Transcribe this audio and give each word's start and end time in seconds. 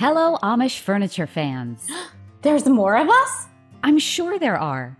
Hello, 0.00 0.38
Amish 0.42 0.80
furniture 0.80 1.26
fans. 1.26 1.86
There's 2.40 2.64
more 2.64 2.96
of 2.96 3.10
us? 3.10 3.48
I'm 3.82 3.98
sure 3.98 4.38
there 4.38 4.56
are. 4.56 4.96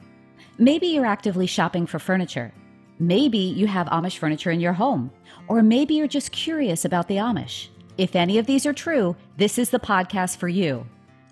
Maybe 0.58 0.88
you're 0.88 1.07
actively 1.07 1.46
shopping 1.46 1.87
for 1.87 1.99
furniture. 1.99 2.53
Maybe 2.99 3.39
you 3.39 3.67
have 3.67 3.87
Amish 3.87 4.19
furniture 4.19 4.51
in 4.51 4.61
your 4.61 4.75
home. 4.75 5.11
Or 5.49 5.63
maybe 5.63 5.95
you're 5.95 6.07
just 6.07 6.33
curious 6.33 6.85
about 6.85 7.09
the 7.09 7.17
Amish. 7.17 7.69
If 7.97 8.15
any 8.15 8.37
of 8.37 8.45
these 8.45 8.67
are 8.67 8.75
true, 8.75 9.17
this 9.39 9.57
is 9.57 9.71
the 9.71 9.79
podcast 9.80 10.36
for 10.36 10.48
you. 10.48 10.86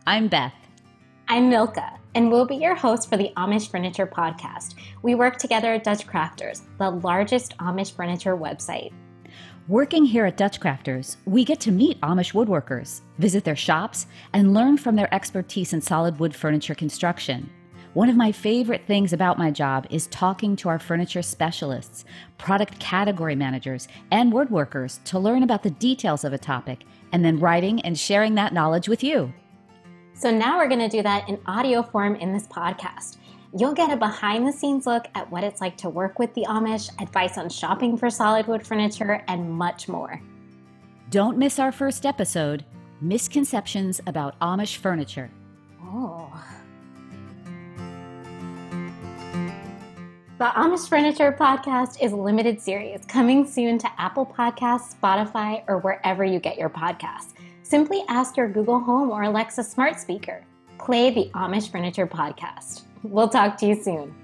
I'm 0.06 0.28
Beth. 0.28 0.54
I'm 1.28 1.50
Milca, 1.50 1.98
and 2.14 2.30
we'll 2.30 2.46
be 2.46 2.56
your 2.56 2.74
hosts 2.74 3.04
for 3.04 3.18
the 3.18 3.34
Amish 3.36 3.70
Furniture 3.70 4.06
Podcast. 4.06 4.76
We 5.02 5.14
work 5.14 5.36
together 5.36 5.74
at 5.74 5.84
Dutch 5.84 6.06
Crafters, 6.06 6.62
the 6.78 6.88
largest 6.88 7.54
Amish 7.58 7.94
furniture 7.94 8.34
website. 8.34 8.94
Working 9.68 10.06
here 10.06 10.24
at 10.24 10.38
Dutch 10.38 10.60
Crafters, 10.60 11.18
we 11.26 11.44
get 11.44 11.60
to 11.60 11.70
meet 11.70 12.00
Amish 12.00 12.32
woodworkers, 12.32 13.02
visit 13.18 13.44
their 13.44 13.54
shops, 13.54 14.06
and 14.32 14.54
learn 14.54 14.78
from 14.78 14.96
their 14.96 15.12
expertise 15.14 15.74
in 15.74 15.82
solid 15.82 16.18
wood 16.18 16.34
furniture 16.34 16.74
construction. 16.74 17.50
One 17.92 18.08
of 18.08 18.16
my 18.16 18.32
favorite 18.32 18.86
things 18.86 19.12
about 19.12 19.36
my 19.36 19.50
job 19.50 19.86
is 19.90 20.06
talking 20.06 20.56
to 20.56 20.70
our 20.70 20.78
furniture 20.78 21.20
specialists, 21.20 22.06
product 22.38 22.78
category 22.78 23.36
managers, 23.36 23.88
and 24.10 24.32
woodworkers 24.32 25.04
to 25.04 25.18
learn 25.18 25.42
about 25.42 25.62
the 25.62 25.70
details 25.70 26.24
of 26.24 26.32
a 26.32 26.38
topic, 26.38 26.84
and 27.12 27.22
then 27.22 27.38
writing 27.38 27.82
and 27.82 27.98
sharing 27.98 28.36
that 28.36 28.54
knowledge 28.54 28.88
with 28.88 29.04
you. 29.04 29.34
So 30.18 30.32
now 30.32 30.58
we're 30.58 30.66
going 30.66 30.80
to 30.80 30.88
do 30.88 31.00
that 31.04 31.28
in 31.28 31.38
audio 31.46 31.80
form 31.80 32.16
in 32.16 32.32
this 32.32 32.48
podcast. 32.48 33.18
You'll 33.56 33.72
get 33.72 33.92
a 33.92 33.96
behind 33.96 34.48
the 34.48 34.52
scenes 34.52 34.84
look 34.84 35.06
at 35.14 35.30
what 35.30 35.44
it's 35.44 35.60
like 35.60 35.76
to 35.78 35.88
work 35.88 36.18
with 36.18 36.34
the 36.34 36.44
Amish, 36.48 36.90
advice 37.00 37.38
on 37.38 37.48
shopping 37.48 37.96
for 37.96 38.10
solid 38.10 38.48
wood 38.48 38.66
furniture, 38.66 39.22
and 39.28 39.48
much 39.48 39.86
more. 39.86 40.20
Don't 41.10 41.38
miss 41.38 41.60
our 41.60 41.70
first 41.70 42.04
episode 42.04 42.64
Misconceptions 43.00 44.00
about 44.08 44.36
Amish 44.40 44.78
Furniture. 44.78 45.30
Oh. 45.80 46.32
The 50.38 50.44
Amish 50.44 50.88
Furniture 50.88 51.32
Podcast 51.32 52.00
is 52.00 52.12
a 52.12 52.16
limited 52.16 52.60
series 52.60 53.04
coming 53.06 53.44
soon 53.44 53.76
to 53.78 53.90
Apple 54.00 54.24
Podcasts, 54.24 54.94
Spotify, 54.94 55.64
or 55.66 55.78
wherever 55.78 56.24
you 56.24 56.38
get 56.38 56.56
your 56.56 56.70
podcasts. 56.70 57.32
Simply 57.64 58.04
ask 58.06 58.36
your 58.36 58.48
Google 58.48 58.78
Home 58.78 59.10
or 59.10 59.24
Alexa 59.24 59.64
smart 59.64 59.98
speaker. 59.98 60.44
Play 60.78 61.10
the 61.10 61.28
Amish 61.34 61.72
Furniture 61.72 62.06
Podcast. 62.06 62.82
We'll 63.02 63.28
talk 63.28 63.56
to 63.56 63.66
you 63.66 63.82
soon. 63.82 64.14